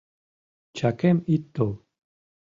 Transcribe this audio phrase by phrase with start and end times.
[0.77, 1.71] Чакем ит тол!